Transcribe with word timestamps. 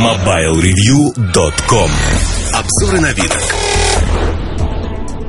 MobileReview.com 0.00 1.90
Обзоры 2.54 3.00
на 3.00 3.12
вид. 3.12 3.30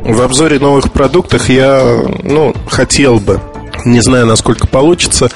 В 0.06 0.22
обзоре 0.22 0.60
новых 0.60 0.94
продуктов 0.94 1.50
я, 1.50 2.06
ну, 2.24 2.56
хотел 2.68 3.20
бы, 3.20 3.42
не 3.84 4.00
знаю, 4.00 4.28
насколько 4.28 4.68
получится, 4.68 5.30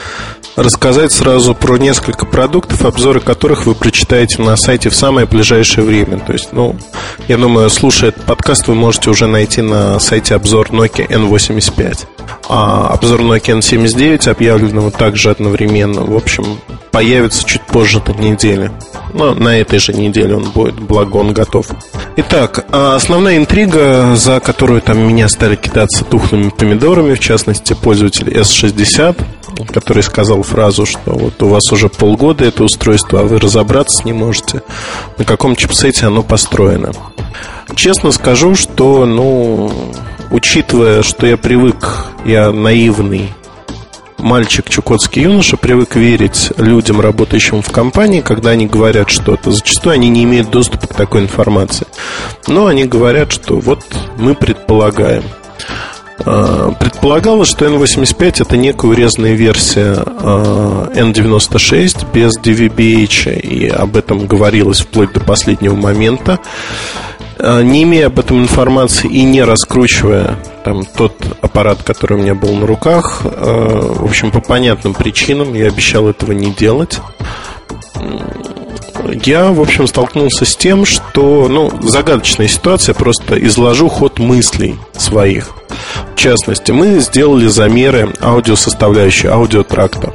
рассказать 0.56 1.12
сразу 1.12 1.54
про 1.54 1.78
несколько 1.78 2.26
продуктов, 2.26 2.86
обзоры 2.86 3.20
которых 3.20 3.66
вы 3.66 3.76
прочитаете 3.76 4.42
на 4.42 4.56
сайте 4.56 4.90
в 4.90 4.96
самое 4.96 5.28
ближайшее 5.28 5.86
время. 5.86 6.20
То 6.20 6.34
есть, 6.34 6.50
ну, 6.52 6.76
я 7.28 7.38
думаю, 7.38 7.70
слушая 7.70 8.10
этот 8.10 8.24
подкаст, 8.24 8.68
вы 8.68 8.76
можете 8.76 9.10
уже 9.10 9.28
найти 9.28 9.62
на 9.62 10.00
сайте 10.00 10.36
обзор 10.36 10.70
Nokia 10.70 11.08
N85. 11.08 12.06
А 12.50 12.88
обзор 12.88 13.22
Nokia 13.22 13.60
N79, 13.60 14.30
объявленного 14.30 14.92
также 14.92 15.32
одновременно, 15.32 16.02
в 16.02 16.16
общем, 16.16 16.60
появится 16.92 17.44
чуть 17.46 17.62
позже 17.64 18.00
этой 18.00 18.16
недели. 18.16 18.72
Но 19.14 19.34
на 19.34 19.60
этой 19.60 19.80
же 19.80 19.94
неделе 19.94 20.36
он 20.36 20.50
будет, 20.50 20.76
благо 20.76 21.18
он 21.18 21.34
готов. 21.34 21.68
Итак, 22.18 22.66
а 22.72 22.96
основная 22.96 23.38
интрига, 23.38 24.16
за 24.16 24.40
которую 24.40 24.82
там 24.82 25.00
меня 25.00 25.30
стали 25.30 25.56
кидаться 25.56 26.04
тухлыми 26.04 26.50
помидорами, 26.50 27.14
в 27.14 27.20
частности, 27.20 27.74
пользователь 27.74 28.30
S60, 28.30 29.22
который 29.72 30.04
сказал 30.04 30.44
фразу, 30.44 30.86
что 30.86 31.12
вот 31.12 31.42
у 31.42 31.48
вас 31.48 31.72
уже 31.72 31.90
полгода 31.90 32.46
это 32.46 32.64
устройство, 32.64 33.22
а 33.22 33.24
вы 33.24 33.40
разобраться 33.40 34.04
не 34.04 34.14
можете, 34.14 34.62
на 35.18 35.26
каком 35.26 35.56
чипсете 35.56 36.08
оно 36.08 36.24
построено. 36.24 36.92
Честно 37.76 38.12
скажу, 38.12 38.56
что, 38.56 39.06
ну, 39.06 39.72
учитывая, 40.32 41.04
что 41.04 41.26
я 41.26 41.38
привык, 41.38 42.06
я 42.26 42.52
наивный 42.52 43.32
мальчик, 44.26 44.68
чукотский 44.70 45.24
юноша, 45.24 45.56
привык 45.56 45.96
верить 45.96 46.52
людям, 46.58 47.00
работающим 47.00 47.62
в 47.62 47.72
компании, 47.72 48.22
когда 48.22 48.52
они 48.52 48.66
говорят 48.66 49.10
что-то. 49.10 49.52
Зачастую 49.52 49.94
они 49.94 50.10
не 50.10 50.24
имеют 50.24 50.50
доступа 50.50 50.88
к 50.88 50.94
такой 50.94 51.22
информации. 51.22 51.88
Но 52.48 52.66
они 52.66 52.86
говорят, 52.86 53.32
что 53.32 53.60
вот 53.60 53.84
мы 54.18 54.34
предполагаем. 54.34 55.24
А, 56.24 56.72
предполагалось, 56.72 57.50
что 57.50 57.66
N85 57.66 58.42
это 58.42 58.58
некая 58.58 58.88
урезанная 58.88 59.34
версия 59.34 59.96
N96 59.96 61.98
а, 62.02 62.06
без 62.14 62.40
DVB-H, 62.40 63.42
и 63.42 63.68
об 63.68 63.98
этом 63.98 64.26
говорилось 64.26 64.82
вплоть 64.82 65.14
до 65.14 65.20
последнего 65.20 65.76
момента. 65.76 66.40
А, 67.38 67.62
не 67.62 67.84
имея 67.84 68.08
об 68.08 68.20
этом 68.20 68.42
информации 68.42 69.10
и 69.10 69.24
не 69.24 69.44
раскручивая 69.44 70.38
там 70.64 70.86
тот 70.86 71.14
аппарат, 71.42 71.84
который 71.84 72.18
у 72.18 72.22
меня 72.22 72.34
был 72.34 72.56
на 72.56 72.66
руках, 72.66 73.22
в 73.24 74.06
общем, 74.06 74.32
по 74.32 74.40
понятным 74.40 74.96
причинам 74.96 75.54
я 75.54 75.68
обещал 75.68 76.08
этого 76.08 76.32
не 76.32 76.52
делать 76.52 77.00
я, 79.24 79.52
в 79.52 79.62
общем, 79.62 79.88
столкнулся 79.88 80.46
с 80.46 80.56
тем, 80.56 80.86
что, 80.86 81.48
ну, 81.48 81.72
загадочная 81.82 82.48
ситуация, 82.48 82.96
просто 82.96 83.44
изложу 83.46 83.88
ход 83.88 84.20
мыслей 84.20 84.76
своих. 84.94 85.52
В 86.16 86.20
частности, 86.20 86.72
мы 86.72 87.00
сделали 87.00 87.48
замеры 87.48 88.14
аудиосоставляющей, 88.22 89.30
аудиотракта. 89.30 90.14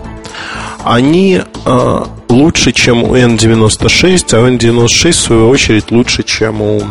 Они 0.84 1.41
э, 1.64 2.05
лучше, 2.28 2.72
чем 2.72 3.05
у 3.05 3.17
N96, 3.17 4.34
а 4.34 4.41
у 4.41 4.48
N96, 4.48 5.11
в 5.11 5.14
свою 5.14 5.48
очередь, 5.48 5.91
лучше, 5.91 6.22
чем 6.22 6.62
у 6.62 6.83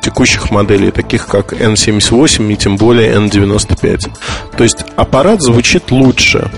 текущих 0.00 0.50
моделей, 0.50 0.90
таких 0.90 1.26
как 1.26 1.52
N78 1.52 2.52
и 2.52 2.56
тем 2.56 2.76
более 2.76 3.14
N95. 3.14 4.10
То 4.56 4.64
есть 4.64 4.84
аппарат 4.96 5.42
звучит 5.42 5.90
лучше 5.90 6.50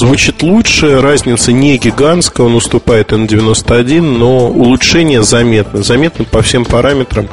звучит 0.00 0.42
лучше, 0.42 1.00
разница 1.00 1.52
не 1.52 1.76
гигантская, 1.76 2.46
он 2.46 2.54
уступает 2.54 3.12
N91, 3.12 4.00
но 4.00 4.48
улучшение 4.48 5.22
заметно, 5.22 5.82
заметно 5.82 6.24
по 6.24 6.40
всем 6.40 6.64
параметрам 6.64 7.28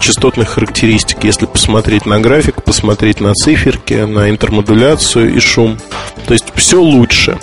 частотных 0.00 0.48
характеристик. 0.48 1.22
Если 1.22 1.46
посмотреть 1.46 2.04
на 2.04 2.18
график, 2.18 2.64
посмотреть 2.64 3.20
на 3.20 3.34
циферки, 3.34 3.94
на 3.94 4.30
интермодуляцию 4.30 5.34
и 5.34 5.38
шум, 5.38 5.78
то 6.26 6.34
есть 6.34 6.46
все 6.56 6.82
лучше. 6.82 7.38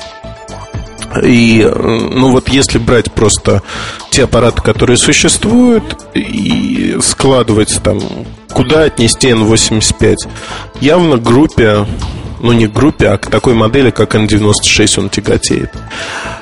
И, 1.24 1.68
ну 1.74 2.32
вот 2.32 2.50
если 2.50 2.80
брать 2.80 3.12
просто 3.14 3.64
те 4.12 4.26
аппараты, 4.26 4.62
которые 4.62 4.98
существуют, 4.98 6.06
и 6.14 6.98
складывать 7.02 7.80
там, 7.82 8.00
куда 8.52 8.84
отнести 8.84 9.30
N85, 9.30 10.18
явно 10.82 11.18
группе 11.18 11.86
ну 12.40 12.52
не 12.52 12.68
к 12.68 12.74
группе, 12.74 13.10
а 13.10 13.18
к 13.18 13.28
такой 13.28 13.54
модели, 13.54 13.92
как 13.92 14.16
N96 14.16 15.00
он 15.00 15.10
тяготеет. 15.10 15.72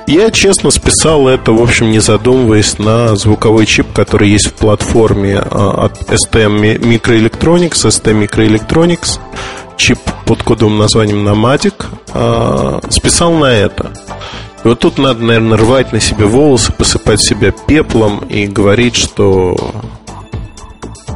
Я 0.08 0.32
честно 0.32 0.72
списал 0.72 1.28
это, 1.28 1.52
в 1.52 1.62
общем, 1.62 1.92
не 1.92 2.00
задумываясь 2.00 2.80
на 2.80 3.16
звуковой 3.16 3.66
чип, 3.66 3.88
который 3.94 4.30
есть 4.30 4.48
в 4.48 4.54
платформе 4.54 5.38
а, 5.40 5.86
от 5.86 6.02
ST 6.10 6.80
Microelectronics, 6.80 7.88
ST 7.88 8.14
Microelectronics, 8.14 9.20
чип 9.76 10.00
под 10.26 10.44
кодовым 10.44 10.78
названием 10.78 11.28
Nomadic, 11.28 11.86
а, 12.14 12.80
списал 12.90 13.34
на 13.34 13.52
это. 13.52 13.92
И 14.64 14.68
вот 14.68 14.80
тут 14.80 14.98
надо, 14.98 15.24
наверное, 15.24 15.58
рвать 15.58 15.94
на 15.94 16.00
себе 16.00 16.26
волосы, 16.26 16.72
посыпать 16.72 17.22
себя 17.22 17.52
пеплом 17.52 18.20
и 18.30 18.48
говорить, 18.48 18.96
что 18.96 19.56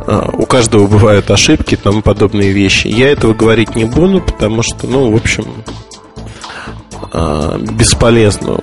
у 0.08 0.46
каждого 0.46 0.88
бывают 0.88 1.30
ошибки 1.32 1.76
и 1.76 1.78
тому 1.78 2.02
подобные 2.02 2.52
вещи. 2.52 2.88
Я 2.88 3.10
этого 3.10 3.34
говорить 3.34 3.76
не 3.76 3.86
буду, 3.86 4.22
потому 4.22 4.64
что, 4.64 4.88
ну, 4.88 5.12
в 5.12 5.16
общем, 5.16 5.46
а, 7.14 7.58
бесполезно, 7.58 8.58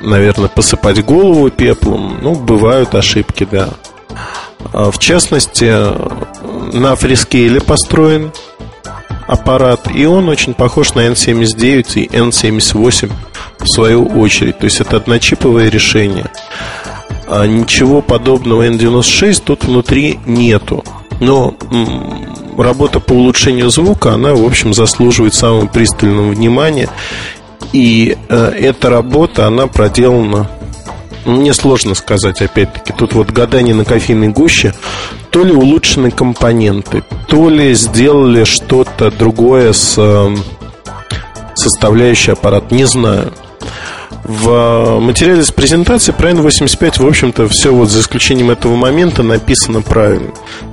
наверное, 0.00 0.48
посыпать 0.48 1.04
голову 1.04 1.50
пеплом. 1.50 2.18
Ну, 2.22 2.34
бывают 2.34 2.94
ошибки, 2.94 3.46
да. 3.50 3.70
А, 4.72 4.90
в 4.90 4.98
частности, 4.98 5.72
на 6.76 6.96
фрискейле 6.96 7.60
построен 7.60 8.32
аппарат, 9.26 9.88
и 9.94 10.06
он 10.06 10.28
очень 10.28 10.54
похож 10.54 10.94
на 10.94 11.06
N79 11.06 11.94
и 11.94 12.06
N78 12.06 13.10
в 13.58 13.66
свою 13.66 14.06
очередь. 14.06 14.58
То 14.58 14.64
есть 14.64 14.80
это 14.80 14.96
одночиповое 14.96 15.68
решение. 15.70 16.30
А 17.26 17.46
ничего 17.46 18.02
подобного 18.02 18.66
N96 18.68 19.42
тут 19.44 19.64
внутри 19.64 20.18
нету. 20.26 20.84
Но 21.20 21.54
работа 22.56 23.00
по 23.00 23.12
улучшению 23.12 23.70
звука, 23.70 24.12
она, 24.12 24.34
в 24.34 24.44
общем, 24.44 24.74
заслуживает 24.74 25.34
самого 25.34 25.66
пристального 25.66 26.30
внимания. 26.30 26.88
И 27.72 28.16
э, 28.28 28.52
эта 28.58 28.90
работа, 28.90 29.46
она 29.46 29.66
проделана 29.66 30.48
мне 31.24 31.54
сложно 31.54 31.94
сказать, 31.94 32.42
опять-таки, 32.42 32.92
тут 32.92 33.14
вот 33.14 33.30
гадание 33.30 33.74
на 33.74 33.84
кофейной 33.84 34.28
гуще. 34.28 34.74
То 35.30 35.42
ли 35.42 35.52
улучшены 35.52 36.10
компоненты, 36.10 37.02
то 37.28 37.48
ли 37.48 37.74
сделали 37.74 38.44
что-то 38.44 39.10
другое 39.10 39.72
с 39.72 39.94
э, 39.96 40.36
составляющей 41.54 42.32
аппарат, 42.32 42.70
не 42.70 42.84
знаю. 42.84 43.32
В 44.24 45.00
материале 45.00 45.44
с 45.44 45.52
презентации 45.52 46.12
про 46.12 46.30
N85, 46.30 47.02
в 47.02 47.06
общем-то, 47.06 47.46
все 47.46 47.74
вот 47.74 47.90
за 47.90 48.00
исключением 48.00 48.50
этого 48.50 48.74
момента 48.74 49.22
написано 49.22 49.82
правильно. 49.82 50.30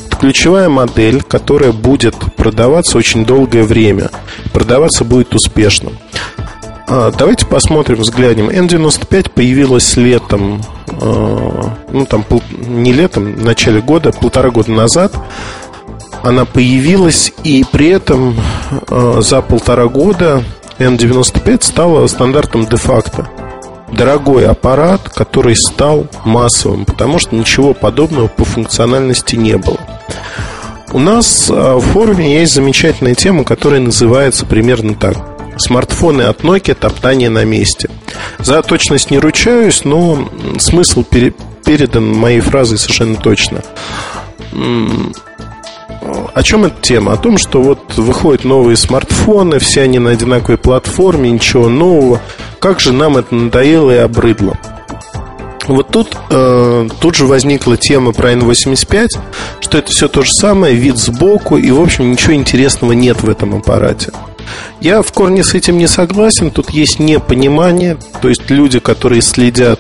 Это 0.07 0.15
ключевая 0.15 0.69
модель, 0.69 1.21
которая 1.21 1.73
будет 1.73 2.15
продаваться 2.37 2.97
очень 2.97 3.25
долгое 3.25 3.63
время. 3.63 4.09
Продаваться 4.53 5.03
будет 5.03 5.35
успешно. 5.35 5.91
А, 6.87 7.11
давайте 7.11 7.45
посмотрим, 7.45 7.97
взглянем. 7.97 8.49
N95 8.49 9.31
появилась 9.31 9.97
летом, 9.97 10.63
а, 10.87 11.75
ну 11.91 12.05
там 12.05 12.25
не 12.57 12.93
летом, 12.93 13.33
в 13.33 13.43
начале 13.43 13.81
года, 13.81 14.13
полтора 14.13 14.49
года 14.51 14.71
назад. 14.71 15.13
Она 16.23 16.45
появилась, 16.45 17.33
и 17.43 17.65
при 17.69 17.89
этом 17.89 18.37
а, 18.89 19.19
за 19.19 19.41
полтора 19.41 19.87
года 19.87 20.41
N95 20.79 21.63
стала 21.65 22.07
стандартом 22.07 22.65
де-факто 22.65 23.27
дорогой 23.91 24.45
аппарат, 24.45 25.09
который 25.09 25.55
стал 25.55 26.07
массовым, 26.25 26.85
потому 26.85 27.19
что 27.19 27.35
ничего 27.35 27.73
подобного 27.73 28.27
по 28.27 28.45
функциональности 28.45 29.35
не 29.35 29.57
было. 29.57 29.79
У 30.93 30.99
нас 30.99 31.49
а, 31.49 31.77
в 31.77 31.81
форуме 31.81 32.39
есть 32.39 32.53
замечательная 32.53 33.15
тема, 33.15 33.43
которая 33.43 33.79
называется 33.79 34.45
примерно 34.45 34.93
так. 34.93 35.15
Смартфоны 35.57 36.23
от 36.23 36.41
Nokia 36.41 36.73
топтание 36.73 37.29
на 37.29 37.45
месте. 37.45 37.89
За 38.39 38.61
точность 38.61 39.11
не 39.11 39.19
ручаюсь, 39.19 39.85
но 39.85 40.29
смысл 40.57 41.03
передан 41.03 42.11
моей 42.13 42.39
фразой 42.41 42.77
совершенно 42.77 43.15
точно. 43.15 43.61
О 46.33 46.43
чем 46.43 46.65
эта 46.65 46.81
тема? 46.81 47.13
О 47.13 47.17
том, 47.17 47.37
что 47.37 47.61
вот 47.61 47.97
выходят 47.97 48.43
новые 48.43 48.75
смартфоны, 48.75 49.59
все 49.59 49.83
они 49.83 49.99
на 49.99 50.11
одинаковой 50.11 50.57
платформе, 50.57 51.31
ничего 51.31 51.69
нового. 51.69 52.21
Как 52.61 52.79
же 52.79 52.93
нам 52.93 53.17
это 53.17 53.33
надоело 53.33 53.89
и 53.89 53.97
обрыдло. 53.97 54.55
Вот 55.67 55.89
тут, 55.89 56.15
э, 56.29 56.87
тут 56.99 57.15
же 57.15 57.25
возникла 57.25 57.75
тема 57.75 58.13
про 58.13 58.33
N85, 58.33 59.07
что 59.61 59.77
это 59.79 59.91
все 59.91 60.07
то 60.07 60.21
же 60.21 60.31
самое, 60.31 60.75
вид 60.75 60.97
сбоку, 60.97 61.57
и, 61.57 61.71
в 61.71 61.81
общем, 61.81 62.11
ничего 62.11 62.35
интересного 62.35 62.91
нет 62.91 63.23
в 63.23 63.29
этом 63.29 63.55
аппарате. 63.55 64.11
Я 64.79 65.01
в 65.01 65.11
корне 65.11 65.43
с 65.43 65.55
этим 65.55 65.79
не 65.79 65.87
согласен, 65.87 66.51
тут 66.51 66.69
есть 66.69 66.99
непонимание, 66.99 67.97
то 68.21 68.29
есть 68.29 68.49
люди, 68.51 68.79
которые 68.79 69.23
следят 69.23 69.79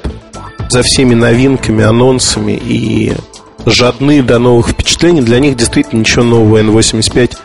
за 0.69 0.81
всеми 0.81 1.13
новинками, 1.13 1.83
анонсами 1.83 2.53
и 2.53 3.13
жадны 3.67 4.23
до 4.23 4.39
новых 4.39 4.69
впечатлений, 4.69 5.21
для 5.21 5.39
них 5.39 5.55
действительно 5.55 5.99
ничего 5.99 6.23
нового 6.23 6.59
N85 6.61 7.37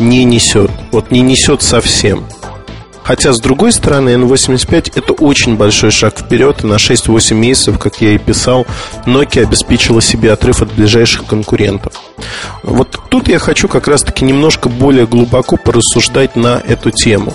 не 0.00 0.24
несет. 0.24 0.70
Вот 0.90 1.12
не 1.12 1.20
несет 1.20 1.62
совсем. 1.62 2.24
Хотя, 3.02 3.32
с 3.32 3.40
другой 3.40 3.72
стороны, 3.72 4.10
N85 4.10 4.92
это 4.94 5.12
очень 5.14 5.56
большой 5.56 5.90
шаг 5.90 6.18
вперед, 6.18 6.62
и 6.62 6.66
на 6.66 6.74
6-8 6.74 7.34
месяцев, 7.34 7.78
как 7.78 8.00
я 8.00 8.12
и 8.12 8.18
писал, 8.18 8.66
Nokia 9.06 9.42
обеспечила 9.42 10.00
себе 10.00 10.32
отрыв 10.32 10.62
от 10.62 10.72
ближайших 10.72 11.26
конкурентов. 11.26 11.94
Вот 12.62 13.00
тут 13.08 13.28
я 13.28 13.38
хочу 13.38 13.68
как 13.68 13.88
раз-таки 13.88 14.24
немножко 14.24 14.68
более 14.68 15.06
глубоко 15.06 15.56
порассуждать 15.56 16.36
на 16.36 16.62
эту 16.66 16.90
тему. 16.90 17.34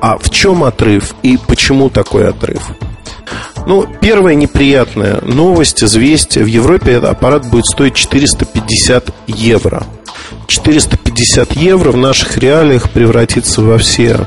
А 0.00 0.18
в 0.18 0.30
чем 0.30 0.64
отрыв 0.64 1.14
и 1.22 1.36
почему 1.36 1.88
такой 1.88 2.28
отрыв? 2.28 2.70
Ну, 3.66 3.86
первая 4.00 4.34
неприятная 4.34 5.20
новость, 5.20 5.84
известие. 5.84 6.44
В 6.44 6.48
Европе 6.48 6.92
этот 6.92 7.10
аппарат 7.10 7.46
будет 7.48 7.66
стоить 7.66 7.94
450 7.94 9.10
евро. 9.28 9.84
450 10.48 11.52
евро 11.52 11.92
в 11.92 11.96
наших 11.96 12.38
реалиях 12.38 12.90
превратится 12.90 13.62
во 13.62 13.78
все 13.78 14.26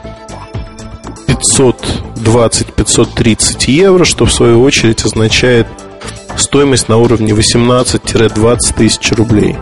520-530 1.28 3.72
евро, 3.72 4.06
что 4.06 4.26
в 4.26 4.34
свою 4.34 4.64
очередь 4.64 5.06
означает 5.06 5.68
стоимость 6.38 6.90
на 6.90 6.98
уровне 6.98 7.34
18-20 7.34 8.58
тысяч 8.78 9.12
рублей. 9.14 9.56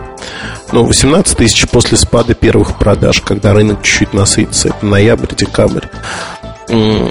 Ну, 0.72 0.84
18 0.84 1.36
тысяч 1.36 1.68
после 1.68 1.96
спада 1.96 2.34
первых 2.34 2.76
продаж, 2.78 3.20
когда 3.20 3.52
рынок 3.52 3.82
чуть-чуть 3.82 4.14
насытится. 4.14 4.70
Это 4.70 4.84
ноябрь-декабрь. 4.84 5.86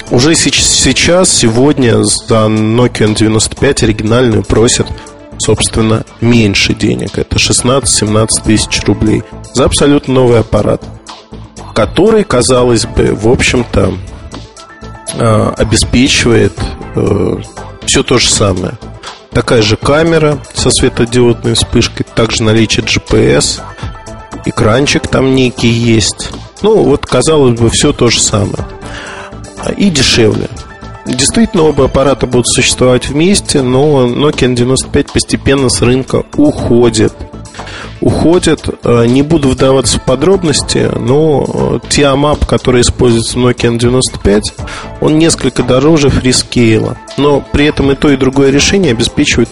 Уже 0.10 0.36
сейчас, 0.36 1.30
сегодня 1.30 2.04
за 2.04 2.48
Nokia 2.48 3.14
95 3.14 3.84
оригинальную 3.84 4.44
просят, 4.44 4.88
собственно, 5.38 6.04
меньше 6.22 6.74
денег. 6.74 7.18
Это 7.18 7.38
16-17 7.38 8.28
тысяч 8.44 8.82
рублей 8.86 9.24
за 9.54 9.66
абсолютно 9.66 10.16
новый 10.16 10.40
аппарат, 10.40 10.84
который, 11.74 12.24
казалось 12.24 12.86
бы, 12.86 13.14
в 13.14 13.28
общем-то, 13.30 13.94
обеспечивает 15.20 16.54
э, 16.96 17.38
все 17.86 18.04
то 18.04 18.18
же 18.18 18.30
самое. 18.30 18.74
Такая 19.32 19.62
же 19.62 19.78
камера 19.78 20.40
со 20.54 20.70
светодиодной 20.70 21.56
вспышкой, 21.56 22.06
также 22.16 22.44
наличие 22.44 22.86
GPS, 22.86 23.62
экранчик 24.46 25.08
там 25.08 25.36
некий 25.36 25.70
есть. 25.70 26.30
Ну, 26.62 26.84
вот, 26.84 27.06
казалось 27.06 27.60
бы, 27.60 27.70
все 27.70 27.94
то 27.94 28.10
же 28.10 28.22
самое 28.22 28.64
и 29.78 29.90
дешевле. 29.90 30.50
Действительно, 31.06 31.64
оба 31.64 31.86
аппарата 31.86 32.28
будут 32.28 32.48
существовать 32.48 33.10
вместе, 33.10 33.62
но 33.62 34.08
Nokia 34.08 34.54
N95 34.54 35.12
постепенно 35.14 35.70
с 35.70 35.82
рынка 35.82 36.24
уходит. 36.38 37.14
Уходит. 38.02 38.70
Э, 38.84 39.06
не 39.06 39.22
буду 39.22 39.50
вдаваться 39.50 40.00
в 40.00 40.04
подробности, 40.04 40.90
но 40.96 41.80
Tiamap, 41.90 42.40
э, 42.42 42.46
который 42.46 42.82
используется 42.82 43.38
в 43.38 43.46
Nokia 43.46 43.78
N95, 43.78 44.42
он 45.02 45.18
несколько 45.18 45.64
дороже 45.64 46.10
фрискейла. 46.10 46.98
Но 47.18 47.44
при 47.52 47.66
этом 47.66 47.92
и 47.92 47.96
то, 47.96 48.10
и 48.10 48.18
другое 48.18 48.52
решение 48.52 48.92
обеспечивает 48.92 49.50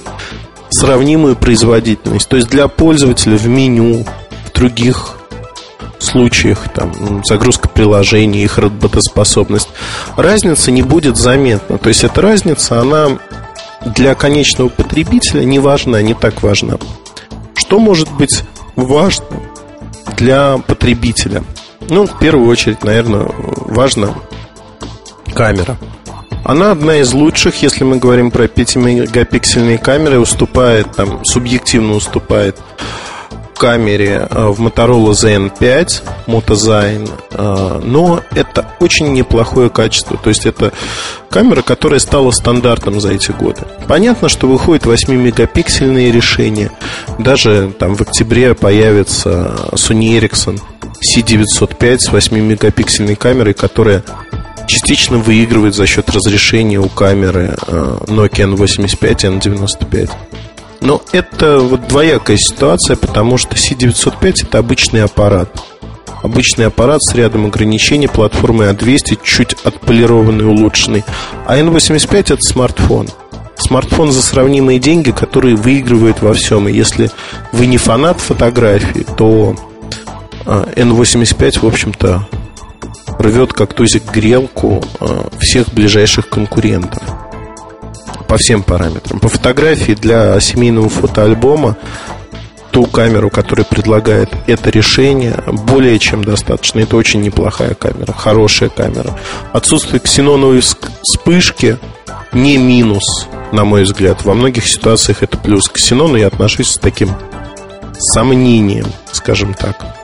сравнимую 0.70 1.36
производительность. 1.36 2.30
То 2.30 2.38
есть 2.38 2.50
для 2.50 2.68
пользователя 2.68 3.38
в 3.38 3.48
меню, 3.48 4.06
в 4.46 4.54
других 4.54 5.18
случаях, 6.00 6.68
там, 6.74 7.22
загрузка 7.26 7.70
приложений, 7.70 8.44
их 8.44 8.58
работоспособность, 8.58 9.70
разница 10.18 10.72
не 10.72 10.82
будет 10.82 11.18
заметна. 11.18 11.78
То 11.78 11.90
есть 11.90 12.04
эта 12.04 12.22
разница, 12.22 12.80
она 12.82 13.20
для 13.86 14.16
конечного 14.16 14.70
потребителя 14.70 15.44
не 15.44 15.60
важна, 15.60 16.02
не 16.02 16.14
так 16.14 16.44
важна. 16.44 16.78
Что 17.72 17.80
может 17.80 18.12
быть 18.12 18.44
важно 18.76 19.26
для 20.18 20.58
потребителя? 20.58 21.42
Ну, 21.88 22.06
в 22.06 22.20
первую 22.20 22.50
очередь, 22.50 22.84
наверное, 22.84 23.30
важна 23.38 24.14
камера. 25.34 25.78
Она 26.44 26.72
одна 26.72 26.98
из 26.98 27.14
лучших, 27.14 27.62
если 27.62 27.86
мы 27.86 27.96
говорим 27.96 28.30
про 28.30 28.44
5-мегапиксельные 28.44 29.78
камеры, 29.78 30.20
уступает, 30.20 30.92
там, 30.98 31.24
субъективно 31.24 31.94
уступает 31.94 32.58
камере 33.62 34.28
э, 34.28 34.48
в 34.48 34.60
Motorola 34.60 35.12
ZN5 35.12 36.02
Motozyne, 36.26 37.08
э, 37.30 37.82
но 37.84 38.22
это 38.34 38.66
очень 38.80 39.14
неплохое 39.14 39.70
качество. 39.70 40.18
То 40.18 40.30
есть 40.30 40.48
это 40.48 40.74
камера, 41.30 41.62
которая 41.62 42.00
стала 42.00 42.32
стандартом 42.32 43.00
за 43.00 43.12
эти 43.12 43.30
годы. 43.30 43.62
Понятно, 43.88 44.30
что 44.30 44.48
выходят 44.48 44.86
8-мегапиксельные 44.86 46.12
решения. 46.12 46.72
Даже 47.20 47.72
там 47.78 47.94
в 47.94 48.02
октябре 48.02 48.56
появится 48.56 49.56
Sony 49.74 50.20
Ericsson 50.20 50.60
C905 51.16 52.00
с 52.00 52.10
8-мегапиксельной 52.10 53.16
камерой, 53.16 53.54
которая 53.54 54.04
частично 54.66 55.18
выигрывает 55.18 55.76
за 55.76 55.86
счет 55.86 56.10
разрешения 56.10 56.80
у 56.80 56.90
камеры 56.90 57.56
э, 57.68 57.98
Nokia 58.08 58.52
N85 58.56 59.40
N95. 59.40 60.10
Но 60.82 61.02
это 61.12 61.60
вот 61.60 61.88
двоякая 61.88 62.38
ситуация, 62.38 62.96
потому 62.96 63.38
что 63.38 63.56
C905 63.56 64.48
это 64.48 64.58
обычный 64.58 65.04
аппарат. 65.04 65.62
Обычный 66.24 66.68
аппарат 66.68 67.02
с 67.04 67.14
рядом 67.14 67.46
ограничений, 67.46 68.08
платформой 68.08 68.72
A200, 68.72 69.20
чуть 69.24 69.54
отполированный, 69.64 70.46
улучшенный. 70.46 71.04
А 71.48 71.58
N85 71.58 72.34
это 72.34 72.42
смартфон. 72.42 73.10
Смартфон 73.58 74.12
за 74.12 74.24
сравнимые 74.24 74.80
деньги, 74.80 75.12
который 75.12 75.54
выигрывает 75.56 76.22
во 76.22 76.34
всем. 76.34 76.68
И 76.68 76.74
если 76.74 77.12
вы 77.52 77.68
не 77.68 77.78
фанат 77.78 78.20
фотографии, 78.20 79.06
то 79.18 79.56
N85, 80.46 81.58
а, 81.58 81.60
в 81.60 81.68
общем-то, 81.68 82.28
рвет 83.20 83.54
как 83.54 83.74
тузик 83.74 84.12
грелку 84.12 84.84
а, 85.00 85.30
всех 85.40 85.72
ближайших 85.74 86.28
конкурентов 86.28 87.21
по 88.32 88.38
всем 88.38 88.64
параметрам. 88.64 89.20
По 89.20 89.28
фотографии 89.28 89.92
для 89.92 90.40
семейного 90.40 90.88
фотоальбома 90.88 91.76
ту 92.72 92.86
камеру, 92.86 93.30
которая 93.30 93.66
предлагает 93.66 94.30
это 94.48 94.70
решение, 94.70 95.36
более 95.48 96.00
чем 96.00 96.24
достаточно. 96.24 96.80
Это 96.80 96.96
очень 96.96 97.20
неплохая 97.20 97.74
камера, 97.74 98.14
хорошая 98.14 98.70
камера. 98.70 99.20
Отсутствие 99.52 100.00
ксеноновой 100.00 100.62
вспышки 100.62 101.78
не 102.32 102.56
минус, 102.56 103.28
на 103.52 103.66
мой 103.66 103.84
взгляд. 103.84 104.24
Во 104.24 104.34
многих 104.34 104.66
ситуациях 104.66 105.24
это 105.24 105.38
плюс. 105.38 105.68
К 105.68 105.74
ксенону 105.74 106.16
я 106.16 106.28
отношусь 106.28 106.70
с 106.70 106.78
таким 106.78 107.10
сомнением, 108.00 108.88
скажем 109.12 109.54
так. 109.54 110.01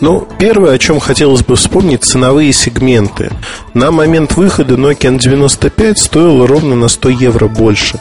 Ну, 0.00 0.26
первое, 0.38 0.74
о 0.74 0.78
чем 0.78 1.00
хотелось 1.00 1.42
бы 1.42 1.56
вспомнить, 1.56 2.04
ценовые 2.04 2.52
сегменты. 2.52 3.32
На 3.74 3.90
момент 3.90 4.36
выхода 4.36 4.74
Nokia 4.74 5.18
N95 5.18 5.96
стоила 5.96 6.46
ровно 6.46 6.76
на 6.76 6.88
100 6.88 7.08
евро 7.08 7.48
больше. 7.48 8.00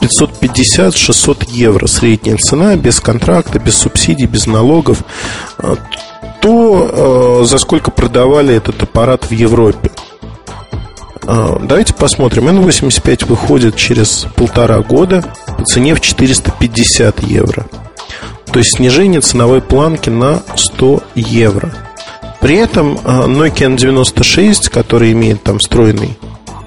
550-600 0.00 1.50
евро 1.50 1.86
средняя 1.86 2.36
цена, 2.36 2.76
без 2.76 3.00
контракта, 3.00 3.58
без 3.58 3.76
субсидий, 3.76 4.26
без 4.26 4.46
налогов. 4.46 4.98
А, 5.58 5.76
то, 6.40 7.40
а, 7.42 7.44
за 7.44 7.58
сколько 7.58 7.90
продавали 7.90 8.54
этот 8.54 8.82
аппарат 8.82 9.24
в 9.30 9.32
Европе. 9.32 9.90
А, 11.22 11.58
давайте 11.62 11.94
посмотрим. 11.94 12.48
N85 12.48 13.26
выходит 13.26 13.76
через 13.76 14.26
полтора 14.36 14.80
года 14.80 15.24
по 15.56 15.64
цене 15.64 15.94
в 15.94 16.00
450 16.00 17.22
евро. 17.22 17.66
То 18.52 18.58
есть 18.58 18.76
снижение 18.76 19.20
ценовой 19.20 19.60
планки 19.60 20.10
на 20.10 20.42
100 20.56 21.02
евро. 21.14 21.72
При 22.40 22.56
этом 22.56 22.98
а, 23.04 23.26
Nokia 23.26 23.76
N96, 23.76 24.70
который 24.70 25.12
имеет 25.12 25.42
там 25.42 25.58
встроенный 25.58 26.16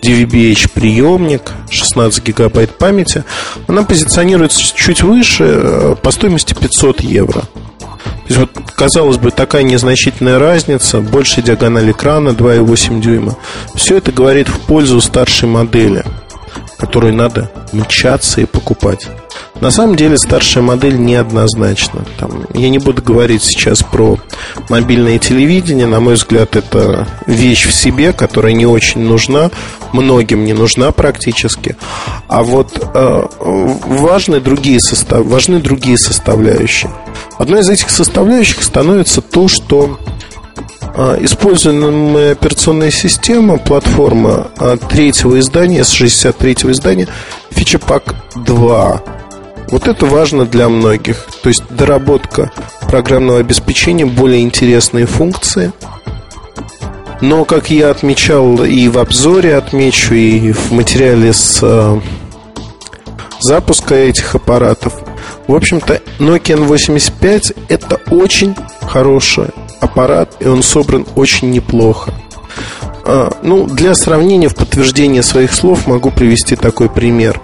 DVB-H 0.03 0.69
приемник, 0.73 1.51
16 1.69 2.23
гигабайт 2.23 2.77
памяти, 2.77 3.23
она 3.67 3.83
позиционируется 3.83 4.61
чуть 4.61 5.01
выше 5.01 5.45
а, 5.45 5.95
по 5.95 6.11
стоимости 6.11 6.53
500 6.53 7.01
евро. 7.01 7.41
То 7.41 8.29
есть, 8.29 8.39
вот, 8.39 8.51
казалось 8.75 9.17
бы, 9.17 9.31
такая 9.31 9.63
незначительная 9.63 10.39
разница, 10.39 11.01
большая 11.01 11.43
диагональ 11.43 11.91
экрана 11.91 12.29
2,8 12.29 13.01
дюйма. 13.01 13.35
Все 13.75 13.97
это 13.97 14.11
говорит 14.11 14.47
в 14.47 14.59
пользу 14.61 15.01
старшей 15.01 15.49
модели, 15.49 16.05
которую 16.83 17.15
надо 17.15 17.49
мчаться 17.71 18.41
и 18.41 18.45
покупать. 18.45 19.07
На 19.61 19.71
самом 19.71 19.95
деле 19.95 20.17
старшая 20.17 20.61
модель 20.61 20.99
неоднозначна. 20.99 22.03
Там, 22.19 22.45
я 22.53 22.69
не 22.69 22.77
буду 22.77 23.01
говорить 23.01 23.41
сейчас 23.41 23.81
про 23.81 24.19
мобильное 24.67 25.17
телевидение. 25.17 25.87
На 25.87 26.01
мой 26.01 26.15
взгляд, 26.15 26.57
это 26.57 27.07
вещь 27.25 27.67
в 27.67 27.73
себе, 27.73 28.11
которая 28.11 28.51
не 28.51 28.65
очень 28.65 28.99
нужна, 28.99 29.49
многим 29.93 30.43
не 30.43 30.51
нужна 30.51 30.91
практически. 30.91 31.77
А 32.27 32.43
вот 32.43 32.85
э, 32.93 33.23
важны, 33.39 34.41
другие 34.41 34.81
состав, 34.81 35.25
важны 35.25 35.59
другие 35.59 35.97
составляющие. 35.97 36.91
Одной 37.37 37.61
из 37.61 37.69
этих 37.69 37.91
составляющих 37.91 38.61
становится 38.61 39.21
то, 39.21 39.47
что 39.47 39.99
используемая 40.95 42.33
операционная 42.33 42.91
система, 42.91 43.57
платформа 43.57 44.47
э, 44.59 44.77
третьего 44.89 45.39
издания, 45.39 45.83
с 45.83 45.91
63-го 45.91 46.71
издания, 46.71 47.07
Pack 47.51 48.15
2. 48.35 49.01
Вот 49.69 49.87
это 49.87 50.05
важно 50.05 50.45
для 50.45 50.69
многих. 50.69 51.25
То 51.41 51.49
есть 51.49 51.63
доработка 51.69 52.51
программного 52.87 53.39
обеспечения, 53.39 54.05
более 54.05 54.41
интересные 54.41 55.07
функции. 55.07 55.71
Но, 57.21 57.45
как 57.45 57.71
я 57.71 57.89
отмечал 57.89 58.63
и 58.63 58.87
в 58.89 58.97
обзоре 58.99 59.55
отмечу, 59.55 60.13
и 60.13 60.51
в 60.51 60.71
материале 60.71 61.33
с 61.33 61.59
э, 61.63 61.99
запуска 63.39 63.95
этих 63.95 64.35
аппаратов, 64.35 64.93
в 65.47 65.55
общем-то, 65.55 66.01
Nokia 66.19 66.67
N85 66.67 67.55
это 67.69 67.99
очень 68.11 68.55
хороший 68.81 69.47
аппарат, 69.83 70.35
и 70.39 70.47
он 70.47 70.63
собран 70.63 71.05
очень 71.15 71.51
неплохо. 71.51 72.13
А, 73.05 73.31
ну, 73.41 73.65
для 73.65 73.95
сравнения, 73.95 74.49
в 74.49 74.55
подтверждение 74.55 75.23
своих 75.23 75.53
слов 75.53 75.87
могу 75.87 76.09
привести 76.11 76.55
такой 76.55 76.89
пример. 76.89 77.41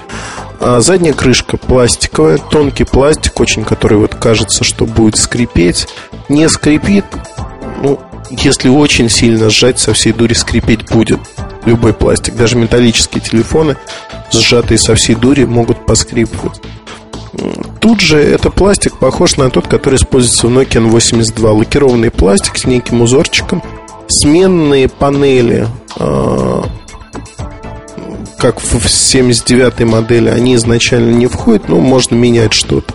А, 0.59 0.79
задняя 0.81 1.13
крышка 1.13 1.57
пластиковая, 1.57 2.37
тонкий 2.37 2.85
пластик, 2.85 3.39
очень 3.39 3.63
который 3.63 3.97
вот 3.97 4.15
кажется, 4.15 4.63
что 4.63 4.85
будет 4.85 5.17
скрипеть. 5.17 5.87
Не 6.29 6.47
скрипит, 6.49 7.05
ну, 7.81 7.99
если 8.29 8.69
очень 8.69 9.09
сильно 9.09 9.49
сжать, 9.49 9.79
со 9.79 9.93
всей 9.93 10.13
дури 10.13 10.33
скрипеть 10.33 10.89
будет 10.89 11.19
любой 11.65 11.93
пластик. 11.93 12.35
Даже 12.35 12.57
металлические 12.57 13.21
телефоны, 13.21 13.75
сжатые 14.31 14.77
со 14.77 14.95
всей 14.95 15.15
дури, 15.15 15.45
могут 15.45 15.85
поскрипывать. 15.85 16.61
Тут 17.79 18.01
же 18.01 18.19
это 18.19 18.49
пластик 18.49 18.97
похож 18.97 19.37
на 19.37 19.49
тот, 19.49 19.67
который 19.67 19.95
используется 19.95 20.47
в 20.47 20.57
Nokia 20.57 20.89
N82. 20.89 21.51
Лакированный 21.51 22.11
пластик 22.11 22.57
с 22.57 22.65
неким 22.65 23.01
узорчиком. 23.01 23.63
Сменные 24.07 24.89
панели, 24.89 25.67
а, 25.97 26.65
как 28.39 28.59
в 28.59 28.85
79-й 28.85 29.85
модели, 29.85 30.29
они 30.29 30.55
изначально 30.55 31.11
не 31.11 31.27
входят, 31.27 31.69
но 31.69 31.79
можно 31.79 32.15
менять 32.15 32.53
что-то. 32.53 32.93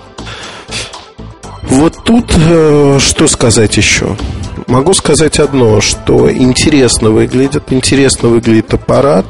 Вот 1.62 2.02
тут 2.04 2.32
э, 2.36 2.98
что 3.00 3.26
сказать 3.28 3.76
еще? 3.76 4.16
Могу 4.66 4.94
сказать 4.94 5.38
одно, 5.38 5.80
что 5.80 6.30
интересно 6.32 7.10
выглядит, 7.10 7.64
интересно 7.72 8.28
выглядит 8.28 8.72
аппарат. 8.72 9.26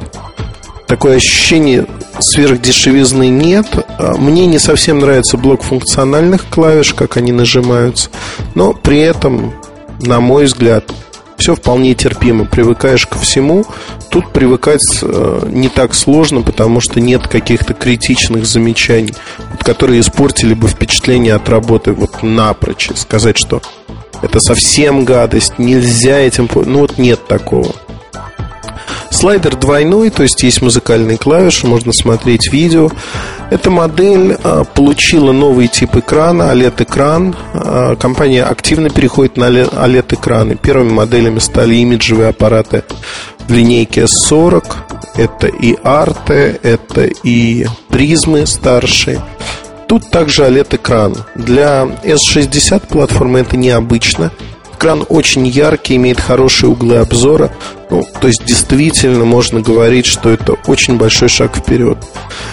Такое 0.86 1.16
ощущение 1.16 1.86
сверхдешевизны 2.18 3.28
нет. 3.28 3.66
А, 3.98 4.16
мне 4.16 4.46
не 4.46 4.58
совсем 4.58 4.98
нравится 4.98 5.36
блок 5.36 5.62
функциональных 5.62 6.46
клавиш, 6.48 6.94
как 6.94 7.16
они 7.16 7.32
нажимаются. 7.32 8.10
Но 8.54 8.74
при 8.74 9.00
этом, 9.00 9.54
на 10.00 10.20
мой 10.20 10.44
взгляд, 10.44 10.92
все 11.36 11.54
вполне 11.54 11.94
терпимо. 11.94 12.44
Привыкаешь 12.44 13.06
ко 13.06 13.18
всему. 13.18 13.64
Тут 14.10 14.32
привыкать 14.32 14.82
э, 15.02 15.48
не 15.50 15.68
так 15.68 15.94
сложно, 15.94 16.42
потому 16.42 16.80
что 16.80 17.00
нет 17.00 17.26
каких-то 17.26 17.74
критичных 17.74 18.46
замечаний, 18.46 19.14
которые 19.60 20.00
испортили 20.00 20.54
бы 20.54 20.68
впечатление 20.68 21.34
от 21.34 21.48
работы 21.48 21.92
вот 21.92 22.22
напрочь. 22.22 22.90
Сказать, 22.94 23.36
что 23.36 23.60
это 24.22 24.38
совсем 24.40 25.04
гадость, 25.04 25.58
нельзя 25.58 26.18
этим... 26.18 26.48
Ну 26.54 26.80
вот 26.80 26.98
нет 26.98 27.26
такого. 27.26 27.74
Слайдер 29.24 29.56
двойной, 29.56 30.10
то 30.10 30.22
есть 30.22 30.42
есть 30.42 30.60
музыкальные 30.60 31.16
клавиши, 31.16 31.66
можно 31.66 31.94
смотреть 31.94 32.52
видео. 32.52 32.90
Эта 33.48 33.70
модель 33.70 34.36
а, 34.44 34.64
получила 34.64 35.32
новый 35.32 35.68
тип 35.68 35.96
экрана, 35.96 36.52
OLED-экран. 36.52 37.34
А, 37.54 37.96
компания 37.96 38.44
активно 38.44 38.90
переходит 38.90 39.38
на 39.38 39.44
OLED-экраны. 39.44 40.56
Первыми 40.56 40.92
моделями 40.92 41.38
стали 41.38 41.76
имиджевые 41.76 42.28
аппараты 42.28 42.84
в 43.48 43.50
линейке 43.50 44.02
S40. 44.02 44.62
Это 45.16 45.46
и 45.46 45.74
арты, 45.82 46.60
это 46.62 47.04
и 47.22 47.64
призмы 47.88 48.44
старшие. 48.44 49.22
Тут 49.88 50.10
также 50.10 50.42
OLED-экран. 50.42 51.16
Для 51.34 51.84
S60 52.04 52.88
платформы 52.88 53.38
это 53.38 53.56
необычно. 53.56 54.32
Экран 54.74 55.04
очень 55.08 55.46
яркий, 55.46 55.96
имеет 55.96 56.20
хорошие 56.20 56.70
углы 56.70 56.96
обзора. 56.96 57.52
Ну, 57.90 58.04
то 58.20 58.26
есть 58.26 58.44
действительно 58.44 59.24
можно 59.24 59.60
говорить, 59.60 60.06
что 60.06 60.30
это 60.30 60.54
очень 60.66 60.96
большой 60.96 61.28
шаг 61.28 61.56
вперед. 61.56 61.98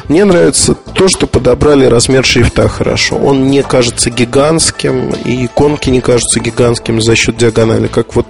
Мне 0.08 0.24
нравится 0.26 0.76
то, 0.76 1.08
что 1.08 1.26
подобрали 1.26 1.86
размер 1.86 2.26
шрифта 2.26 2.68
хорошо. 2.70 3.16
Он 3.16 3.48
не 3.48 3.64
кажется 3.64 4.10
гигантским, 4.10 5.12
и 5.26 5.46
иконки 5.46 5.90
не 5.90 6.02
кажутся 6.02 6.40
гигантскими 6.40 7.00
за 7.00 7.16
счет 7.16 7.38
диагонали, 7.38 7.88
как 7.88 8.16
вот 8.16 8.28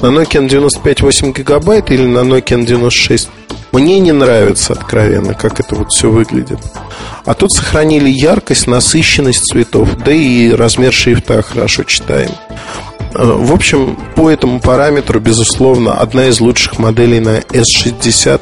на 0.00 0.06
Nokia 0.08 0.46
95 0.46 1.00
8 1.02 1.32
гигабайт 1.32 1.90
или 1.90 2.06
на 2.06 2.20
Nokia 2.20 2.64
96. 2.64 3.28
Мне 3.72 3.98
не 3.98 4.12
нравится, 4.12 4.74
откровенно, 4.74 5.34
как 5.34 5.58
это 5.58 5.74
вот 5.74 5.90
все 5.90 6.08
выглядит. 6.08 6.60
А 7.24 7.34
тут 7.34 7.52
сохранили 7.52 8.08
яркость, 8.08 8.68
насыщенность 8.68 9.44
цветов, 9.44 9.88
да 10.04 10.12
и 10.12 10.50
размер 10.50 10.92
шрифта 10.92 11.42
хорошо 11.42 11.82
читаем. 11.82 12.30
В 13.14 13.52
общем, 13.52 13.96
по 14.16 14.28
этому 14.28 14.60
параметру, 14.60 15.20
безусловно, 15.20 15.94
одна 15.94 16.26
из 16.26 16.40
лучших 16.40 16.80
моделей 16.80 17.20
на 17.20 17.38
S60 17.38 18.40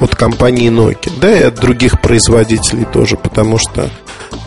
от 0.00 0.14
компании 0.14 0.70
Nokia. 0.70 1.10
Да 1.18 1.32
и 1.32 1.42
от 1.42 1.54
других 1.54 2.02
производителей 2.02 2.84
тоже, 2.84 3.16
потому 3.16 3.56
что 3.56 3.88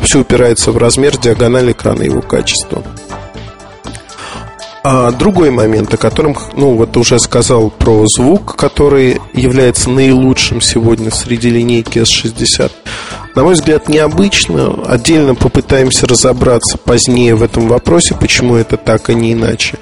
все 0.03 0.19
упирается 0.19 0.71
в 0.71 0.77
размер, 0.77 1.17
диагональ 1.17 1.71
экрана 1.71 2.03
и 2.03 2.05
его 2.05 2.21
качество. 2.21 2.83
А 4.83 5.11
другой 5.11 5.49
момент, 5.49 5.93
о 5.93 5.97
котором, 5.97 6.37
ну, 6.55 6.75
вот 6.75 6.95
уже 6.95 7.19
сказал 7.19 7.71
про 7.71 8.05
звук, 8.05 8.55
который 8.55 9.19
является 9.33 9.89
наилучшим 9.89 10.61
сегодня 10.61 11.11
среди 11.11 11.49
линейки 11.49 11.97
S60. 11.97 12.71
На 13.35 13.43
мой 13.43 13.53
взгляд, 13.53 13.87
необычно. 13.89 14.73
Отдельно 14.87 15.35
попытаемся 15.35 16.07
разобраться 16.07 16.77
позднее 16.77 17.35
в 17.35 17.43
этом 17.43 17.67
вопросе, 17.67 18.15
почему 18.15 18.55
это 18.55 18.77
так, 18.77 19.09
а 19.09 19.13
не 19.13 19.33
иначе. 19.33 19.77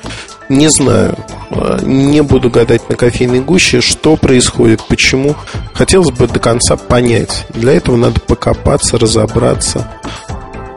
Не 0.50 0.70
знаю. 0.70 1.18
А, 1.52 1.80
не 1.82 2.22
буду 2.22 2.50
гадать 2.50 2.90
на 2.90 2.96
кофейной 2.96 3.42
гуще, 3.42 3.82
что 3.82 4.16
происходит, 4.16 4.82
почему. 4.88 5.36
Хотелось 5.74 6.12
бы 6.12 6.28
до 6.28 6.40
конца 6.40 6.78
понять. 6.78 7.46
Для 7.50 7.74
этого 7.74 7.96
надо 7.96 8.20
покопаться, 8.20 8.98
разобраться, 8.98 9.92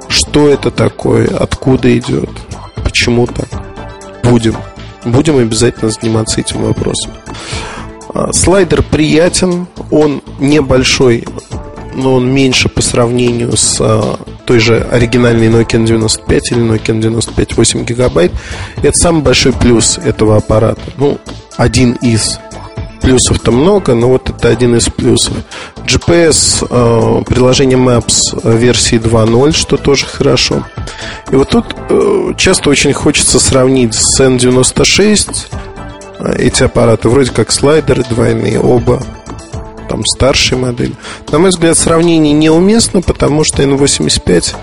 что 0.08 0.48
это 0.48 0.70
такое, 0.70 1.28
откуда 1.28 1.96
идет, 1.96 2.30
почему 2.82 3.26
так. 3.26 3.48
Будем. 4.22 4.56
Будем 5.04 5.38
обязательно 5.38 5.90
заниматься 5.90 6.40
этим 6.40 6.62
вопросом. 6.62 7.12
А, 8.12 8.32
слайдер 8.32 8.82
приятен, 8.82 9.66
он 9.90 10.22
небольшой, 10.38 11.24
но 12.00 12.14
он 12.14 12.32
меньше 12.32 12.68
по 12.68 12.82
сравнению 12.82 13.56
с 13.56 13.76
а, 13.80 14.18
той 14.44 14.58
же 14.58 14.80
оригинальной 14.90 15.48
Nokia 15.48 15.84
95 15.84 16.52
или 16.52 16.60
Nokia 16.60 16.98
95 17.00 17.56
8 17.56 17.84
гигабайт. 17.84 18.32
Это 18.82 18.96
самый 18.96 19.22
большой 19.22 19.52
плюс 19.52 19.98
этого 19.98 20.36
аппарата. 20.36 20.80
Ну, 20.96 21.18
один 21.56 21.92
из 22.02 22.38
плюсов-то 23.00 23.50
много, 23.50 23.94
но 23.94 24.08
вот 24.08 24.30
это 24.30 24.48
один 24.48 24.76
из 24.76 24.88
плюсов. 24.88 25.34
GPS, 25.84 26.66
э, 26.68 27.24
приложение 27.24 27.78
Maps 27.78 28.18
версии 28.44 28.98
2.0, 28.98 29.52
что 29.52 29.76
тоже 29.76 30.06
хорошо. 30.06 30.66
И 31.30 31.36
вот 31.36 31.48
тут 31.48 31.74
э, 31.88 32.32
часто 32.36 32.70
очень 32.70 32.92
хочется 32.92 33.40
сравнить 33.40 33.94
с 33.94 34.20
N96 34.20 35.46
э, 36.18 36.32
эти 36.38 36.62
аппараты, 36.62 37.08
вроде 37.08 37.30
как 37.30 37.50
слайдеры 37.50 38.04
двойные, 38.04 38.60
оба 38.60 39.02
там 39.90 40.04
старшей 40.06 40.56
модели. 40.56 40.94
На 41.32 41.40
мой 41.40 41.50
взгляд, 41.50 41.76
сравнение 41.76 42.32
неуместно, 42.32 43.02
потому 43.02 43.42
что 43.42 43.64
N85 43.64 44.54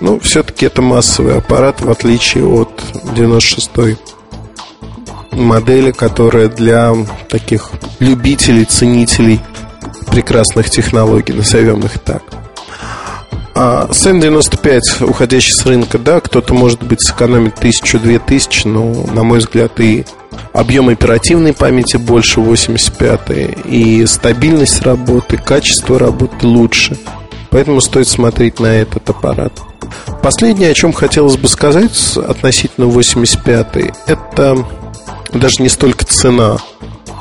ну, 0.00 0.20
все-таки 0.20 0.66
это 0.66 0.82
массовый 0.82 1.38
аппарат, 1.38 1.80
в 1.80 1.90
отличие 1.90 2.46
от 2.46 2.68
96 3.14 3.70
модели, 5.32 5.92
которая 5.92 6.48
для 6.48 6.94
таких 7.30 7.70
любителей, 8.00 8.66
ценителей 8.66 9.40
прекрасных 10.10 10.68
технологий, 10.68 11.32
назовем 11.32 11.80
их 11.80 11.98
так. 12.00 12.22
А 13.54 13.88
с 13.90 14.06
N95, 14.06 15.08
уходящий 15.08 15.54
с 15.54 15.64
рынка, 15.64 15.98
да, 15.98 16.20
кто-то, 16.20 16.52
может 16.52 16.82
быть, 16.82 17.00
сэкономит 17.00 17.54
тысячу-две 17.54 18.18
тысячи, 18.18 18.66
но, 18.66 19.06
на 19.10 19.22
мой 19.22 19.38
взгляд, 19.38 19.80
и 19.80 20.04
объем 20.52 20.88
оперативной 20.88 21.52
памяти 21.52 21.96
больше 21.96 22.40
85 22.40 23.20
и 23.64 24.06
стабильность 24.06 24.82
работы, 24.82 25.36
качество 25.36 25.98
работы 25.98 26.46
лучше. 26.46 26.96
Поэтому 27.50 27.80
стоит 27.80 28.08
смотреть 28.08 28.60
на 28.60 28.66
этот 28.66 29.08
аппарат. 29.10 29.52
Последнее, 30.22 30.70
о 30.70 30.74
чем 30.74 30.92
хотелось 30.92 31.36
бы 31.36 31.48
сказать 31.48 32.16
относительно 32.16 32.86
85 32.86 33.94
это 34.06 34.64
даже 35.32 35.62
не 35.62 35.68
столько 35.68 36.04
цена. 36.04 36.56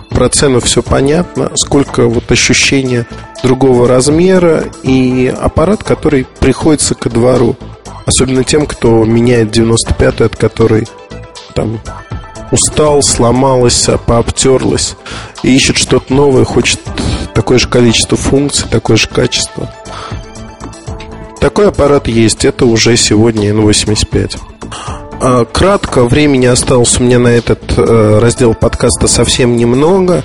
Про 0.10 0.30
цену 0.30 0.60
все 0.60 0.84
понятно, 0.84 1.52
сколько 1.56 2.08
вот 2.08 2.32
ощущения 2.32 3.08
другого 3.42 3.88
размера 3.88 4.66
и 4.84 5.28
аппарат, 5.28 5.84
который 5.84 6.26
приходится 6.40 6.94
ко 6.94 7.10
двору. 7.10 7.56
Особенно 8.06 8.44
тем, 8.44 8.66
кто 8.68 9.04
меняет 9.06 9.56
95-й, 9.56 10.26
от 10.26 10.36
которой 10.36 10.88
там 11.56 11.80
устал, 12.54 13.02
сломалась, 13.02 13.90
пообтерлась 14.06 14.96
и 15.42 15.56
ищет 15.56 15.76
что-то 15.76 16.14
новое, 16.14 16.46
хочет 16.46 16.80
такое 17.34 17.58
же 17.58 17.68
количество 17.68 18.16
функций, 18.16 18.70
такое 18.70 18.96
же 18.96 19.08
качество. 19.08 19.74
Такой 21.40 21.68
аппарат 21.68 22.08
есть, 22.08 22.46
это 22.46 22.66
уже 22.66 22.96
сегодня 22.96 23.50
N85. 23.50 24.40
А, 25.20 25.46
кратко, 25.46 26.06
времени 26.06 26.46
осталось 26.46 27.00
у 27.00 27.04
меня 27.04 27.18
на 27.18 27.30
этот 27.30 27.78
э, 27.78 28.20
раздел 28.20 28.54
подкаста 28.54 29.08
совсем 29.08 29.58
немного, 29.58 30.24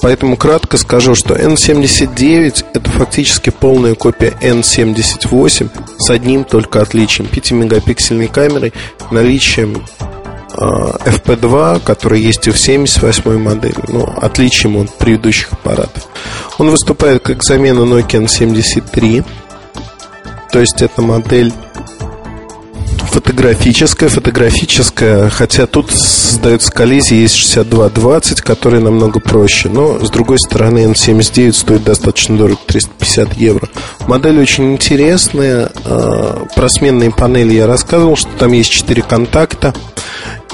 поэтому 0.00 0.36
кратко 0.36 0.76
скажу, 0.76 1.14
что 1.16 1.34
N79 1.34 2.64
это 2.74 2.90
фактически 2.90 3.50
полная 3.50 3.94
копия 3.96 4.34
N78 4.40 5.70
с 5.98 6.10
одним 6.10 6.44
только 6.44 6.80
отличием 6.80 7.28
5-мегапиксельной 7.30 8.28
камерой, 8.28 8.72
наличием 9.10 9.82
FP2, 10.56 11.80
который 11.84 12.20
есть 12.20 12.46
и 12.46 12.50
в 12.50 12.58
78 12.58 13.38
модели, 13.38 13.74
но 13.88 14.12
отличием 14.20 14.76
от 14.76 14.92
предыдущих 14.94 15.52
аппаратов. 15.52 16.08
Он 16.58 16.70
выступает 16.70 17.22
как 17.22 17.42
замена 17.42 17.80
Nokia 17.80 18.24
N73, 18.24 19.24
то 20.50 20.60
есть 20.60 20.80
это 20.80 21.02
модель 21.02 21.52
фотографическая, 23.16 24.08
фотографическая, 24.10 25.30
хотя 25.30 25.66
тут 25.66 25.90
создается 25.90 26.70
коллизия, 26.70 27.18
есть 27.18 27.34
6220, 27.34 28.42
который 28.42 28.80
намного 28.80 29.20
проще, 29.20 29.70
но 29.70 30.04
с 30.04 30.10
другой 30.10 30.38
стороны 30.38 30.80
N79 30.80 31.52
стоит 31.52 31.82
достаточно 31.82 32.36
дорого, 32.36 32.58
350 32.66 33.34
евро. 33.38 33.68
Модель 34.06 34.38
очень 34.38 34.74
интересная, 34.74 35.70
а, 35.86 36.46
про 36.54 36.68
сменные 36.68 37.10
панели 37.10 37.54
я 37.54 37.66
рассказывал, 37.66 38.16
что 38.16 38.28
там 38.38 38.52
есть 38.52 38.70
4 38.70 39.00
контакта, 39.02 39.74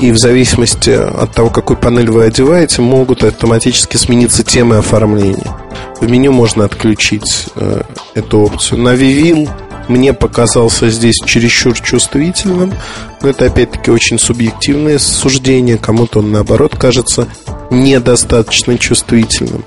и 0.00 0.10
в 0.10 0.18
зависимости 0.18 0.90
от 0.90 1.32
того, 1.32 1.50
какую 1.50 1.76
панель 1.76 2.10
вы 2.10 2.24
одеваете, 2.24 2.82
могут 2.82 3.24
автоматически 3.24 3.96
смениться 3.96 4.42
темы 4.42 4.76
оформления. 4.76 5.56
В 6.00 6.10
меню 6.10 6.32
можно 6.32 6.64
отключить 6.64 7.46
э, 7.56 7.82
эту 8.14 8.40
опцию. 8.40 8.80
На 8.80 8.94
Vivil 8.94 9.48
мне 9.88 10.12
показался 10.12 10.90
здесь 10.90 11.16
чересчур 11.24 11.78
чувствительным. 11.78 12.72
Но 13.20 13.28
это 13.28 13.46
опять-таки 13.46 13.90
очень 13.90 14.18
субъективное 14.18 14.98
суждение. 14.98 15.78
Кому-то 15.78 16.20
он 16.20 16.32
наоборот 16.32 16.76
кажется 16.76 17.28
недостаточно 17.70 18.78
чувствительным. 18.78 19.64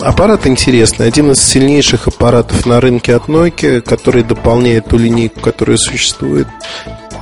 Аппарат 0.00 0.46
интересный. 0.46 1.06
Один 1.06 1.32
из 1.32 1.42
сильнейших 1.42 2.06
аппаратов 2.06 2.66
на 2.66 2.80
рынке 2.80 3.14
от 3.14 3.28
Nokia, 3.28 3.80
который 3.80 4.22
дополняет 4.22 4.86
ту 4.86 4.98
линейку, 4.98 5.40
которая 5.40 5.76
существует. 5.76 6.46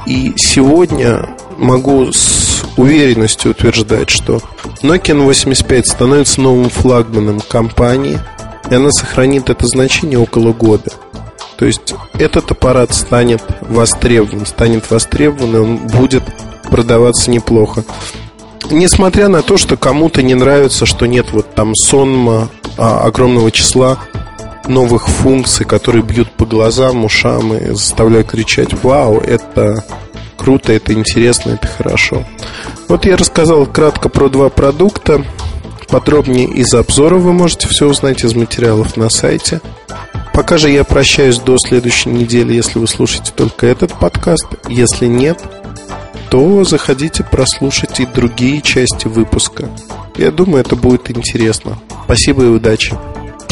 И 0.07 0.35
сегодня 0.37 1.29
могу 1.57 2.13
с 2.13 2.65
уверенностью 2.77 3.53
утверждать, 3.53 4.11
что 4.11 4.41
Nokia 4.83 5.17
N85 5.17 5.85
становится 5.85 6.41
новым 6.41 6.69
флагманом 6.69 7.41
компании, 7.41 8.19
и 8.71 8.75
она 8.75 8.91
сохранит 8.91 9.51
это 9.51 9.67
значение 9.67 10.19
около 10.19 10.53
года. 10.53 10.91
То 11.57 11.67
есть 11.67 11.95
этот 12.15 12.51
аппарат 12.51 12.93
станет 12.95 13.43
востребован, 13.61 14.45
станет 14.45 14.91
востребован, 14.91 15.57
и 15.57 15.59
он 15.59 15.77
будет 15.77 16.25
продаваться 16.65 17.31
неплохо. 17.31 17.85
Несмотря 18.71 19.29
на 19.29 19.43
то, 19.43 19.57
что 19.57 19.77
кому-то 19.77 20.23
не 20.23 20.35
нравится, 20.35 20.87
что 20.87 21.07
нет 21.07 21.27
вот 21.33 21.55
там 21.55 21.75
сонма 21.75 22.49
а, 22.77 23.05
огромного 23.05 23.51
числа 23.51 23.99
новых 24.68 25.09
функций, 25.09 25.66
которые 25.66 26.02
бьют 26.02 26.30
по 26.33 26.47
глазам, 26.47 27.04
ушам 27.04 27.54
и 27.54 27.71
заставляют 27.71 28.28
кричать 28.28 28.73
«Вау, 28.83 29.18
это 29.18 29.85
круто, 30.37 30.73
это 30.73 30.92
интересно, 30.92 31.52
это 31.52 31.66
хорошо». 31.66 32.25
Вот 32.88 33.04
я 33.04 33.16
рассказал 33.16 33.66
кратко 33.66 34.09
про 34.09 34.28
два 34.28 34.50
продукта. 34.50 35.25
Подробнее 35.88 36.47
из 36.47 36.75
обзора 36.75 37.16
вы 37.16 37.33
можете 37.33 37.68
все 37.68 37.87
узнать 37.87 38.25
из 38.25 38.35
материалов 38.35 38.97
на 38.97 39.11
сайте. 39.11 39.61
Пока 40.33 40.59
же 40.59 40.68
я 40.68 40.83
прощаюсь 40.83 41.38
до 41.38 41.59
следующей 41.59 42.11
недели, 42.11 42.54
если 42.54 42.78
вы 42.78 42.88
слушаете 42.88 43.33
только 43.35 43.66
этот 43.66 43.92
подкаст. 43.92 44.46
Если 44.68 45.07
нет, 45.07 45.40
то 46.31 46.64
заходите 46.64 47.22
прослушать 47.22 48.00
и 48.00 48.07
другие 48.07 48.61
части 48.61 49.07
выпуска. 49.07 49.68
Я 50.16 50.33
думаю, 50.33 50.62
это 50.62 50.74
будет 50.74 51.11
интересно. 51.11 51.79
Спасибо 52.05 52.44
и 52.44 52.48
удачи. 52.48 52.96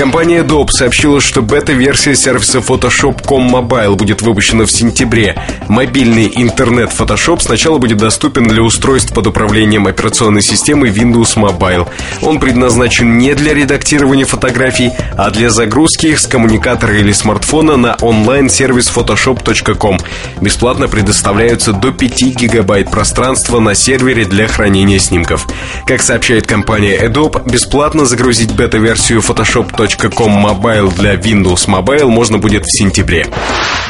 Компания 0.00 0.38
Adobe 0.38 0.70
сообщила, 0.70 1.20
что 1.20 1.42
бета-версия 1.42 2.16
сервиса 2.16 2.60
Photoshop.com 2.60 3.54
Mobile 3.54 3.96
будет 3.96 4.22
выпущена 4.22 4.64
в 4.64 4.72
сентябре. 4.72 5.36
Мобильный 5.68 6.32
интернет 6.36 6.90
Photoshop 6.90 7.42
сначала 7.42 7.76
будет 7.76 7.98
доступен 7.98 8.44
для 8.44 8.62
устройств 8.62 9.12
под 9.12 9.26
управлением 9.26 9.86
операционной 9.86 10.40
системы 10.40 10.88
Windows 10.88 11.36
Mobile. 11.36 11.86
Он 12.22 12.40
предназначен 12.40 13.18
не 13.18 13.34
для 13.34 13.52
редактирования 13.52 14.24
фотографий, 14.24 14.90
а 15.18 15.28
для 15.30 15.50
загрузки 15.50 16.06
их 16.06 16.18
с 16.18 16.26
коммуникатора 16.26 16.98
или 16.98 17.12
смартфона 17.12 17.76
на 17.76 17.94
онлайн-сервис 18.00 18.90
photoshop.com. 18.96 19.98
Бесплатно 20.40 20.88
предоставляются 20.88 21.74
до 21.74 21.92
5 21.92 22.22
гигабайт 22.36 22.90
пространства 22.90 23.60
на 23.60 23.74
сервере 23.74 24.24
для 24.24 24.48
хранения 24.48 24.98
снимков. 24.98 25.46
Как 25.84 26.00
сообщает 26.00 26.46
компания 26.46 26.98
Adobe, 27.06 27.50
бесплатно 27.52 28.06
загрузить 28.06 28.54
бета-версию 28.54 29.20
Photoshop.com 29.20 29.89
Nokia.com 29.90 30.46
Mobile 30.46 30.94
для 30.94 31.14
Windows 31.14 31.66
Mobile 31.66 32.06
можно 32.06 32.38
будет 32.38 32.64
в 32.64 32.70
сентябре. 32.70 33.26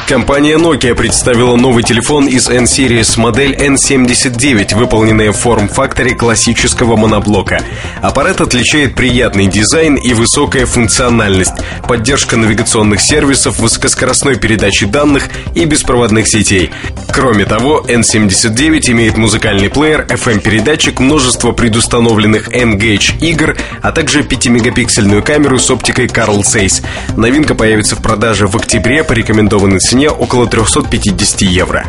Компания 0.08 0.56
Nokia 0.56 0.94
представила 0.94 1.54
новый 1.54 1.84
телефон 1.84 2.26
из 2.26 2.48
N-Series 2.48 3.20
модель 3.20 3.54
N79, 3.54 4.74
выполненная 4.76 5.30
в 5.30 5.36
форм-факторе 5.36 6.16
классического 6.16 6.96
моноблока. 6.96 7.62
Аппарат 8.02 8.40
отличает 8.40 8.96
приятный 8.96 9.46
дизайн 9.46 9.94
и 9.94 10.12
высокая 10.12 10.66
функциональность, 10.66 11.52
поддержка 11.86 12.36
навигационных 12.36 13.00
сервисов, 13.00 13.60
высокоскоростной 13.60 14.36
передачи 14.36 14.86
данных 14.86 15.28
и 15.54 15.64
беспроводных 15.64 16.26
сетей. 16.26 16.70
Кроме 17.12 17.44
того, 17.44 17.84
N79 17.86 18.90
имеет 18.90 19.16
музыкальный 19.16 19.68
плеер, 19.68 20.06
FM-передатчик, 20.08 20.98
множество 20.98 21.52
предустановленных 21.52 22.48
N-Gage 22.52 23.18
игр, 23.20 23.56
а 23.80 23.92
также 23.92 24.22
5-мегапиксельную 24.22 25.22
камеру 25.22 25.58
с 25.58 25.70
оптикой 25.70 25.89
Carl 25.92 26.40
Zeiss. 26.40 26.84
Новинка 27.16 27.54
появится 27.54 27.96
в 27.96 28.02
продаже 28.02 28.46
в 28.46 28.56
октябре 28.56 29.04
по 29.04 29.12
рекомендованной 29.12 29.80
цене 29.80 30.10
около 30.10 30.46
350 30.46 31.42
евро. 31.42 31.86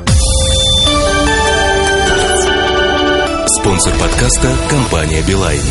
Спонсор 3.47 3.93
подкаста– 3.93 4.49
компания 4.69 5.21
«Билайн». 5.27 5.61